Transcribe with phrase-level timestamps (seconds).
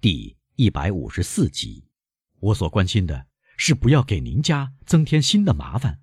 [0.00, 1.88] 第一百五十四集。
[2.38, 6.00] 我所关心的是不要给您家增添新的麻烦，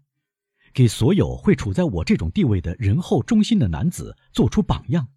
[0.74, 5.13] 给所有会处在我这种地位的仁厚忠心的男子做出榜样。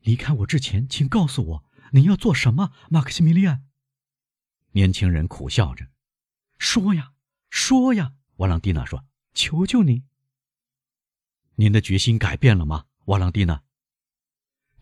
[0.00, 3.64] 离开我之前，请告诉我您要做什么，马克西米利安。
[4.72, 5.86] 年轻人苦笑着，
[6.58, 7.14] 说呀，
[7.48, 8.12] 说呀。
[8.36, 10.04] 瓦朗蒂娜说：“求求您。”
[11.56, 13.62] 您的决心改变了吗，瓦朗蒂娜？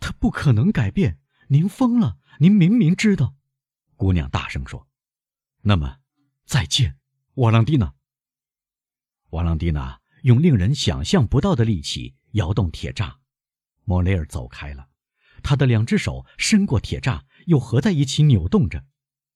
[0.00, 1.20] 他不可能改变。
[1.48, 2.18] 您疯了！
[2.40, 3.34] 您明明知道。
[3.96, 4.88] 姑娘大声说
[5.62, 6.00] ：“那么，
[6.44, 6.98] 再见，
[7.34, 7.94] 瓦朗蒂娜。”
[9.30, 13.16] 瓦朗蒂娜用令人想象不到的力气摇动铁栅，
[13.84, 14.88] 莫雷尔走开了。
[15.42, 18.86] 他的两只手伸过铁栅，又合在一起扭动着。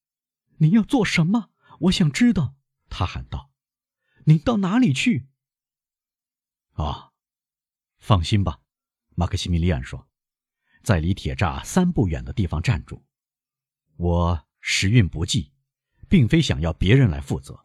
[0.59, 1.51] “您要做什么？
[1.81, 2.55] 我想知道。”
[2.91, 3.51] 他喊道。
[4.25, 5.29] “您到哪里去？”
[6.75, 7.13] 啊。
[7.99, 8.61] 放心吧，
[9.17, 10.08] 马克西米利安说，
[10.83, 13.05] 在离铁栅三步远的地方站住。
[13.97, 15.53] 我时运不济，
[16.09, 17.59] 并非想要别人来负责。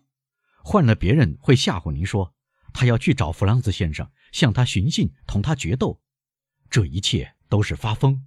[0.64, 2.33] 换了别人会吓唬您说，
[2.73, 6.02] 他要去找弗朗兹先生，向他寻衅，同他决斗。
[6.70, 8.25] 这一切都是发疯。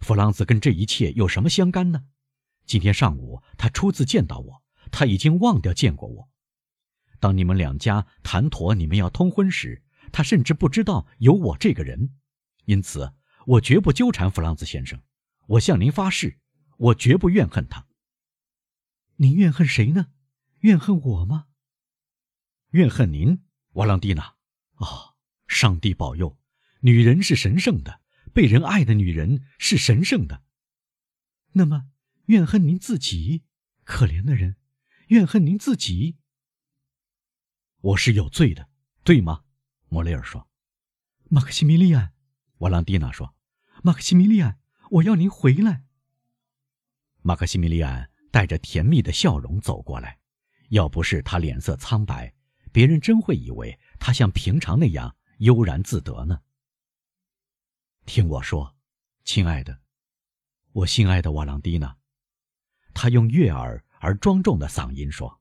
[0.00, 2.04] 弗朗兹跟这一切有什么相干呢？
[2.66, 6.28] 今天上午他初次见到我，他已经忘掉见过我。
[7.20, 9.82] 当你们两家谈妥你们要通婚时。
[10.10, 12.14] 他甚至不知道有我这个人，
[12.64, 13.12] 因此
[13.48, 15.02] 我绝不纠缠弗朗兹先生。
[15.46, 16.38] 我向您发誓，
[16.76, 17.86] 我绝不怨恨他。
[19.16, 20.08] 您怨恨谁呢？
[20.60, 21.46] 怨恨我吗？
[22.72, 24.36] 怨恨您，瓦朗蒂娜。
[24.74, 25.14] 哦，
[25.46, 26.38] 上帝保佑！
[26.80, 28.02] 女人是神圣的，
[28.34, 30.44] 被人爱的女人是神圣的。
[31.52, 31.88] 那么，
[32.26, 33.44] 怨恨您自己，
[33.84, 34.56] 可怜的人，
[35.06, 36.18] 怨恨您自己。
[37.80, 38.68] 我是有罪的，
[39.02, 39.44] 对吗？
[39.88, 40.50] 莫雷尔说
[41.30, 42.12] ：“马克西米利安。”
[42.58, 43.34] 瓦朗蒂娜说
[43.82, 44.58] ：“马克西米利安，
[44.90, 45.84] 我要您回来。”
[47.22, 50.18] 马克西米利安带着甜蜜的笑容走过来，
[50.70, 52.34] 要不是他脸色苍白，
[52.72, 56.40] 别人真会以为他像平常那样悠然自得呢。
[58.06, 58.74] 听我说，
[59.24, 59.80] 亲爱的，
[60.72, 61.96] 我心爱的瓦朗蒂娜，
[62.94, 65.40] 他用悦耳而庄重的嗓音说：“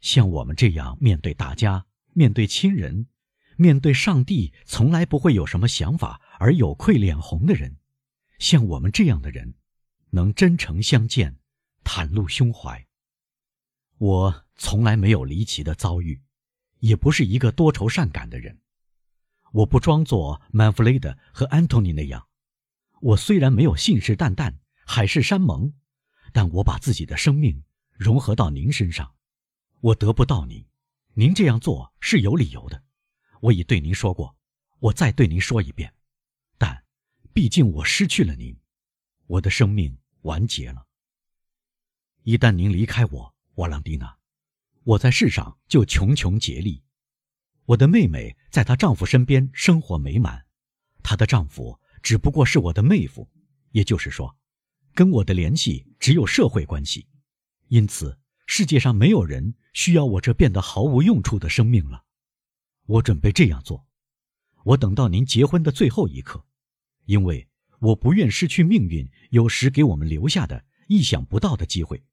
[0.00, 3.08] 像我们这样面对大家，面对亲人。”
[3.58, 7.76] 面对上帝，从来不会有什么想法而有愧脸红的人，
[8.38, 9.54] 像我们这样的人，
[10.10, 11.38] 能真诚相见，
[11.84, 12.86] 袒露胸怀。
[13.98, 16.22] 我从来没有离奇的遭遇，
[16.80, 18.60] 也不是一个多愁善感的人。
[19.52, 22.28] 我不装作曼弗雷德和安东尼那样。
[23.00, 25.72] 我虽然没有信誓旦旦、海誓山盟，
[26.32, 29.14] 但我把自己的生命融合到您身上。
[29.80, 30.66] 我得不到您，
[31.14, 32.82] 您这样做是有理由的。
[33.40, 34.36] 我已对您说过，
[34.80, 35.94] 我再对您说一遍，
[37.36, 38.56] 毕竟我失去了您，
[39.26, 40.86] 我的生命完结了。
[42.22, 44.16] 一旦您离开我，瓦朗蒂娜，
[44.84, 46.82] 我在世上就穷穷竭力。
[47.66, 50.46] 我的妹妹在她丈夫身边生活美满，
[51.02, 53.28] 她的丈夫只不过是我的妹夫，
[53.72, 54.34] 也就是说，
[54.94, 57.06] 跟我的联系只有社会关系，
[57.68, 62.06] 因此世界上没有人需要我这变得毫无用处的生命了。
[62.86, 63.86] 我准备这样做，
[64.64, 66.45] 我等到您结婚的最后一刻，
[67.06, 67.48] 因为
[67.80, 72.04] 我不愿失去命运有时给我们留下的意想不到的机会，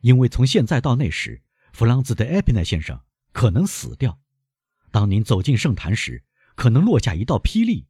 [0.00, 1.42] 因为从现在到那时，
[1.72, 3.00] 弗朗兹的埃皮奈先生
[3.32, 4.18] 可能死掉。
[4.90, 6.24] 当您走进圣坛时，
[6.56, 7.86] 可能落下一道霹雳。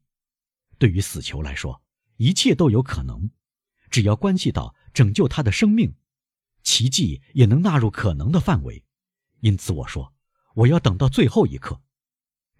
[0.77, 1.81] 对于死囚来说，
[2.17, 3.31] 一切都有可能，
[3.89, 5.95] 只要关系到拯救他的生命，
[6.63, 8.83] 奇迹也能纳入可能的范围。
[9.39, 10.13] 因此，我说，
[10.55, 11.81] 我要等到最后一刻。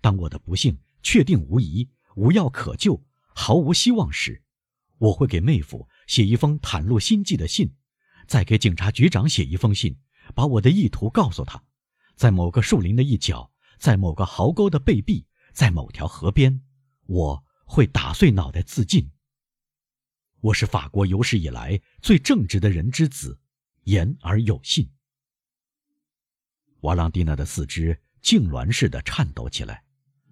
[0.02, 3.04] 当我的不幸确定无疑、无药可救、
[3.34, 4.44] 毫无希望时，
[4.98, 7.74] 我会给妹夫写一封袒露心迹的信，
[8.28, 9.98] 再给警察局长写一封信，
[10.36, 11.64] 把我的意图告诉他。
[12.16, 16.62] 在某个树林的一角，在某个壕沟的背壁，在某条河边，
[17.08, 19.10] 我会打碎脑袋自尽。
[20.42, 23.40] 我是法国有史以来最正直的人之子，
[23.84, 24.92] 言而有信。
[26.82, 29.84] 瓦朗蒂娜的四肢痉挛似的颤抖起来。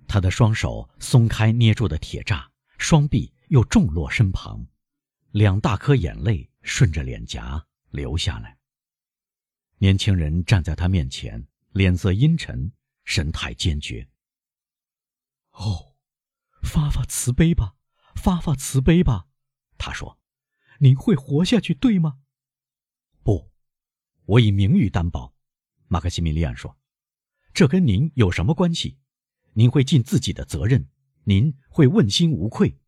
[0.08, 2.44] 她的双手松开捏住的铁栅，
[2.80, 4.66] 双臂又重落身旁，
[5.32, 8.58] 两大颗眼泪顺着脸颊流下来。
[9.78, 12.72] 年轻人站在他面前，脸色阴沉，
[13.04, 14.10] 神态坚决。
[15.52, 15.94] 哦，
[16.64, 17.76] 发发慈悲吧，
[18.16, 19.28] 发发慈悲吧，
[19.78, 20.18] 他说
[20.80, 22.20] ：“您会活下去，对吗？”
[23.24, 23.52] 不，
[24.24, 25.36] 我以名誉担保。”
[25.90, 26.78] 马克西米利安说
[27.54, 28.98] ，“这跟您有什么关系？”
[29.54, 30.90] 您会尽自己的责任，
[31.30, 32.80] 您会问心无愧。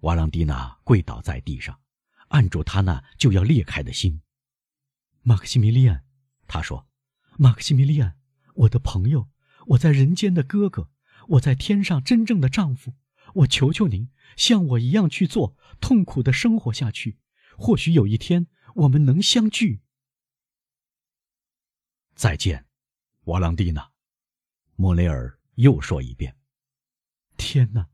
[0.00, 1.80] 瓦朗蒂娜跪倒在地上，
[2.30, 4.22] 按住他那就要裂开的心。
[5.22, 6.04] 马克西米利安，
[6.48, 6.88] 他说
[7.38, 8.18] ：“马克西米利安，
[8.54, 9.30] 我的朋友，
[9.68, 10.90] 我在人间的哥哥，
[11.28, 12.96] 我在天上真正的丈夫，
[13.34, 17.20] 我求求您，像我一样去做，痛苦的生活下去。
[17.56, 19.80] 或许有一天我们能相聚。”
[22.16, 22.66] 再见，
[23.26, 23.92] 瓦朗蒂娜。
[24.74, 26.36] 莫雷尔又说一遍
[27.40, 27.88] ：“天哪！”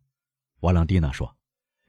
[0.61, 1.37] 瓦朗蒂娜说，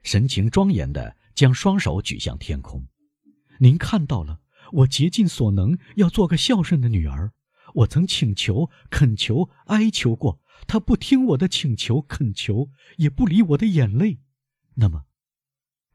[0.04, 2.88] 神情庄严的将双手举向天空。
[3.59, 4.42] “您看到了。”
[4.74, 7.31] 我竭尽所能要做个孝顺的女儿，
[7.74, 14.19] 我曾请求、恳求、哀求过，她不听我的请求、恳求，也不理我的眼泪。
[14.74, 15.06] 那么，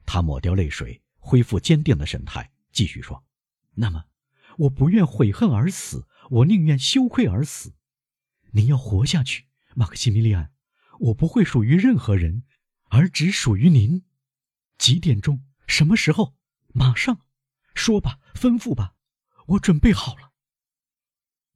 [0.07, 3.23] 他抹掉泪水，恢复坚定的神态，继续说
[3.77, 4.05] ：“那么，
[4.57, 7.75] 我不愿悔恨而死，我宁愿羞愧而死。
[8.53, 10.51] 您要活下去，马克西米利安，
[11.03, 12.45] 我不会属于任何人，
[12.85, 14.05] 而只属于您。
[14.79, 15.45] 几点钟？
[15.67, 16.37] 什么时候？
[16.69, 17.27] 马上。”
[17.75, 18.95] 说吧，吩咐吧，
[19.47, 20.33] 我准备好了。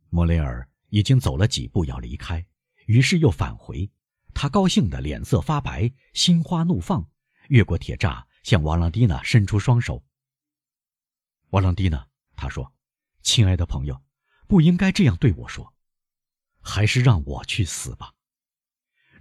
[0.09, 2.45] 莫雷尔已经走了几步要离开，
[2.87, 3.89] 于是又返回。
[4.35, 7.09] 他高兴的脸色发白，心花怒放，
[7.49, 10.03] 越过铁栅，向瓦朗蒂娜伸出双手。
[11.51, 12.75] 瓦朗蒂娜，他说
[13.23, 14.03] ：“亲爱的朋友，
[14.49, 15.73] 不应该这样对我说，
[16.61, 18.15] 还是让我去死吧。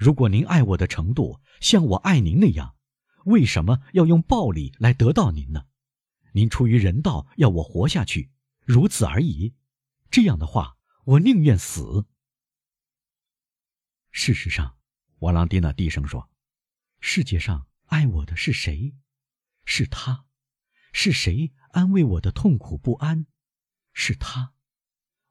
[0.06, 2.76] 如果您爱我的程度像我爱您那样，
[3.24, 5.66] 为什么要用暴力来得到您呢？”
[6.34, 8.30] 您出于人道要我活下去，
[8.60, 9.56] 如此而已。
[10.12, 12.06] 这样的话，我宁愿死。
[14.12, 14.78] 事实上，
[15.22, 16.30] 瓦朗蒂娜低声说
[17.02, 18.94] ：“世界上爱我的是谁？
[19.64, 20.26] 是他。
[20.94, 23.26] 是谁安慰我的痛苦不安？
[23.92, 24.54] 是他。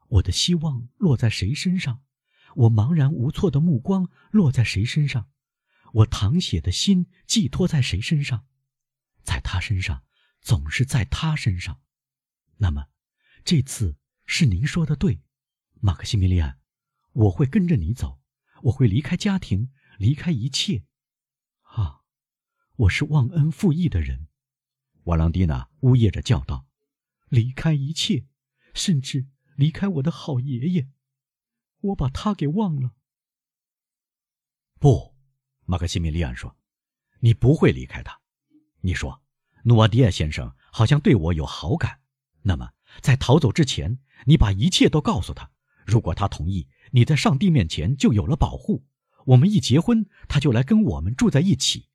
[0.08, 2.02] 我的希望落在谁身上？
[2.54, 5.30] 我茫然无措的目光落在谁身上？
[5.92, 8.46] 我淌血的心寄托在谁身上？
[9.22, 10.02] 在他身上。”
[10.44, 11.80] 总是在他身上，
[12.58, 12.88] 那么，
[13.46, 13.96] 这次
[14.26, 15.22] 是您说的对，
[15.80, 16.58] 马克西米利安，
[17.12, 18.20] 我会跟着你走，
[18.64, 20.84] 我会离开家庭，离开一切。
[21.62, 22.02] 啊，
[22.76, 24.28] 我是忘恩负义的人，
[25.04, 26.66] 瓦朗蒂娜呜咽着叫道
[27.30, 28.26] ：“离开一切，
[28.74, 30.90] 甚至离开我的好爷爷，
[31.84, 32.92] 我把他给忘了。”
[34.78, 35.14] 不，
[35.64, 36.56] 马克西米利安说
[37.20, 38.20] ：“你不会离开他。”
[38.82, 39.20] 你说。
[39.66, 42.00] 努瓦迪亚先生好像对我有好感，
[42.42, 45.50] 那么在逃走之前，你把一切都告诉他。
[45.86, 48.84] 如果他同意，你在上帝面前就有了保护。
[49.24, 51.88] 我们一结婚，他就来跟我们住在一起。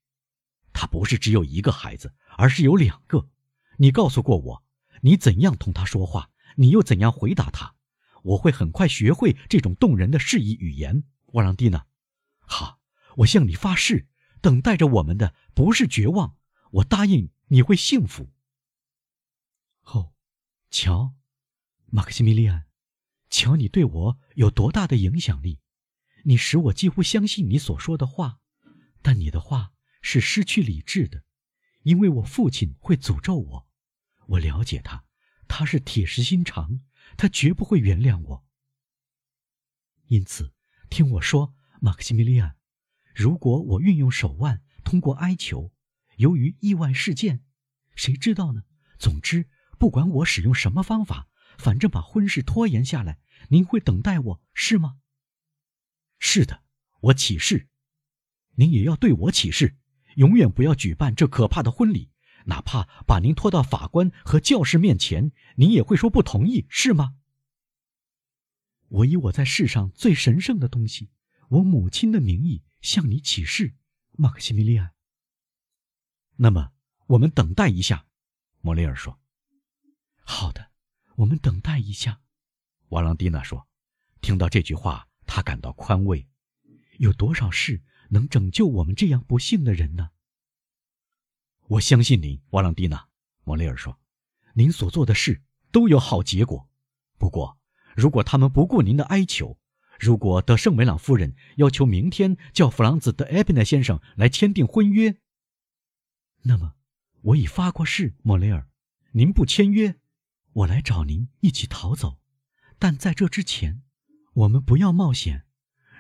[0.74, 3.30] 他不是只有一个孩子，而是有两个。
[3.78, 4.64] 你告诉过我，
[5.02, 7.76] 你怎样同他说话，你又怎样回答他。
[8.24, 11.04] 我会很快学会这种动人的示意语言。
[11.34, 11.86] 瓦朗蒂娜，
[12.40, 12.80] 好，
[13.18, 14.08] 我向你发誓，
[14.42, 16.38] 等待着我们的不是绝望。
[16.72, 17.32] 我答应。
[17.52, 18.32] 你会幸福。
[19.86, 20.14] 哦，
[20.70, 21.16] 瞧，
[21.88, 22.68] 马克西米利安，
[23.32, 25.60] 瞧你对我有多大的影响力！
[26.26, 28.38] 你使我几乎相信你所说的话，
[29.02, 31.24] 但你的话是失去理智的，
[31.82, 33.68] 因为我父亲会诅咒我。
[34.28, 35.06] 我了解他，
[35.48, 36.82] 他是铁石心肠，
[37.20, 38.46] 他绝不会原谅我。
[40.08, 40.54] 因此，
[40.90, 42.56] 听我说，马克西米利安，
[43.14, 45.74] 如果我运用手腕，通过哀求。
[46.16, 47.44] 由于意外事件，
[47.94, 48.64] 谁知道呢？
[48.98, 55.00] 总之，不管我使用什么方法，反正把婚事拖延下来，您会等待我是吗？
[56.20, 56.64] 是的，
[57.02, 57.68] 我起誓，
[58.56, 59.78] 您也要对我起誓，
[60.16, 62.12] 永远不要举办这可怕的婚礼，
[62.46, 67.16] 哪怕把您拖到法官和教士面前，您也会说不同意，是吗？
[68.88, 71.10] 我以我在世上最神圣的东西——
[71.50, 73.76] 我母亲的名义向你起誓，
[74.12, 74.94] 马克西米利安。
[76.38, 76.72] 那么，
[77.08, 78.08] 我们等待一下，
[78.62, 79.20] 莫雷尔说。
[80.24, 80.72] “好的，
[81.18, 82.22] 我们等待一下。”
[82.90, 83.68] 瓦朗蒂娜说。
[84.22, 86.28] 听到这句话，他感到宽慰。
[86.98, 90.10] 有多少事能拯救我们这样不幸的人呢？
[91.70, 93.10] 我相信您，瓦朗蒂娜。
[93.44, 94.00] 莫雷尔说
[94.56, 96.68] ：“您所做的事都有好结果。
[97.20, 97.60] 不过，
[97.96, 99.60] 如果他们不顾您的哀求，
[100.00, 105.18] 如果德圣梅朗夫人要求明天叫弗朗兹·德埃宾奈先生来签订婚约，”
[106.42, 106.74] 那么，
[107.22, 108.68] 我已发过誓，莫雷尔，
[109.12, 110.00] 您不签约，
[110.54, 112.18] 我来找您一起逃走。
[112.80, 113.84] 但在这之前，
[114.34, 115.46] 我们不要冒险。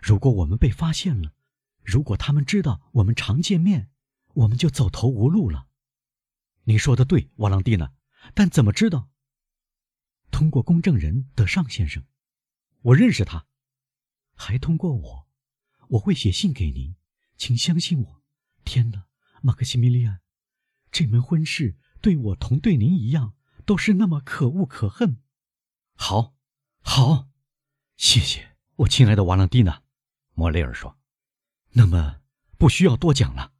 [0.01, 1.33] 如果我们被发现了，
[1.83, 3.91] 如果他们知道我们常见面，
[4.39, 5.67] 我们就走投无路了。
[6.63, 7.91] 您说的对，瓦朗蒂娜，
[8.33, 9.09] 但怎么知道？
[10.31, 12.05] 通过公证人德尚先生，
[12.81, 13.47] 我认识他，
[14.33, 15.27] 还通过我，
[15.89, 16.95] 我会写信给您，
[17.35, 18.23] 请相信我。
[18.63, 19.07] 天哪，
[19.41, 20.21] 马克西米利安！
[20.89, 25.21] 这门婚事对我同对您一样，都是那么可恶可恨。
[25.95, 26.35] 好，
[26.81, 27.27] 好，
[27.97, 29.83] 谢谢我亲爱的瓦朗蒂娜。
[30.33, 30.97] 莫雷尔说
[31.71, 32.21] ：“那么
[32.57, 33.51] 不需要多讲了。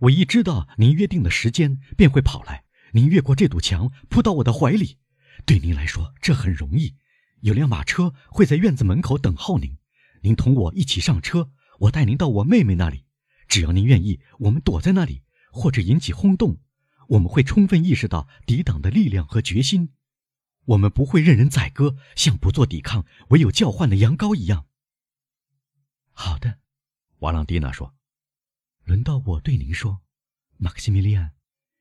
[0.00, 2.64] 我一知道您约定的时间，便会跑来。
[2.92, 4.98] 您越过这堵墙，扑到我的怀里。
[5.44, 6.96] 对您来说，这很容易。
[7.40, 9.76] 有辆马车会在院子门口等候您。
[10.22, 13.04] 您同我一起上车，我带您到我妹妹那里。
[13.46, 16.58] 只要您愿意，我们躲在那里，或者引起轰动。
[17.08, 19.90] 我们会充分意识到抵挡的力量和决心。
[20.66, 24.66] 我们不会任人宰割，像不做抵抗、唯有叫唤的羊羔一样。”
[26.12, 26.58] 好的，
[27.18, 27.94] 瓦朗蒂娜说
[28.90, 30.02] ：“轮到我对您说，
[30.56, 31.36] 马克西米利安，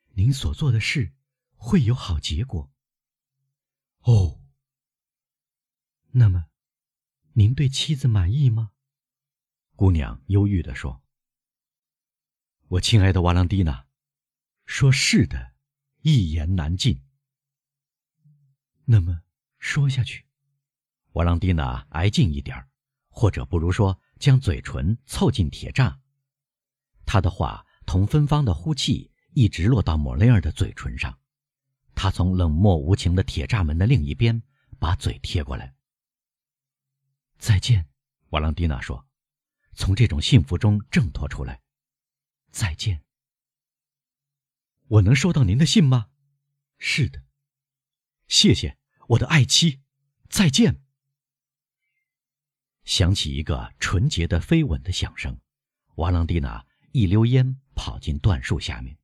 [0.10, 1.12] 您所做的事
[1.56, 2.72] 会有好结果。”
[4.06, 4.40] 哦，
[6.12, 6.46] 那么，
[7.34, 8.74] 您对妻子满意吗？
[9.76, 11.02] 姑娘忧郁地说
[12.70, 13.88] ：“我亲爱的瓦朗蒂娜，
[14.68, 15.56] 说是的，
[16.02, 17.04] 一言难尽。”
[18.86, 19.24] 那么
[19.58, 20.28] 说下去，
[21.14, 22.70] 瓦朗蒂娜挨近一点儿，
[23.08, 24.00] 或者不如说。
[24.20, 25.99] 将嘴唇凑近铁栅，
[27.12, 31.18] 他的话同芬芳的呼气一直落到莫雷尔的嘴唇上。
[31.96, 34.44] 他从冷漠无情的铁栅门的另一边
[34.78, 35.74] 把嘴贴过来。
[37.40, 37.88] 再见，
[38.30, 39.08] 瓦朗蒂娜说
[39.74, 41.62] ：“从这种幸福中挣脱出来。”
[42.54, 43.02] 再见。
[44.88, 46.10] 我能收到您的信吗？
[46.78, 47.24] 是的。
[48.28, 49.82] 谢谢，我的爱妻。
[50.30, 50.84] 再见。
[52.84, 55.40] 响起一个纯洁的飞吻的响声，
[55.96, 58.98] 瓦朗蒂娜一溜烟跑进椴树下面。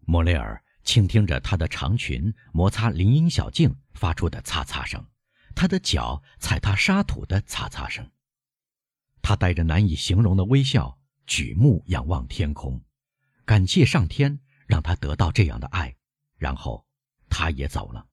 [0.00, 5.04] 莫雷尔倾听着她的长裙摩擦林荫小径发出的擦擦声，
[5.54, 8.10] 她的脚踩踏沙土的擦擦声。
[9.22, 12.80] 他带着难以形容的微笑，举目仰望天空，
[13.44, 14.38] 感谢上天
[14.68, 15.96] 让他得到这样的爱，
[16.36, 16.86] 然后
[17.28, 18.06] 他也走了。